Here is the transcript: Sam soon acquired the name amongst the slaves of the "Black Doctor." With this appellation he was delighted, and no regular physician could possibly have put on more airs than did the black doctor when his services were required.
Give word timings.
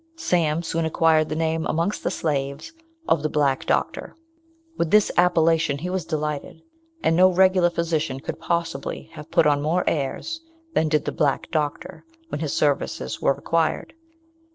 Sam 0.17 0.63
soon 0.63 0.83
acquired 0.85 1.29
the 1.29 1.35
name 1.35 1.67
amongst 1.67 2.01
the 2.03 2.09
slaves 2.09 2.71
of 3.07 3.21
the 3.21 3.29
"Black 3.29 3.67
Doctor." 3.67 4.15
With 4.75 4.89
this 4.89 5.11
appellation 5.15 5.77
he 5.77 5.91
was 5.91 6.05
delighted, 6.05 6.63
and 7.03 7.15
no 7.15 7.31
regular 7.31 7.69
physician 7.69 8.19
could 8.19 8.39
possibly 8.39 9.11
have 9.13 9.29
put 9.29 9.45
on 9.45 9.61
more 9.61 9.83
airs 9.85 10.41
than 10.73 10.89
did 10.89 11.05
the 11.05 11.11
black 11.11 11.51
doctor 11.51 12.03
when 12.29 12.41
his 12.41 12.51
services 12.51 13.21
were 13.21 13.35
required. 13.35 13.93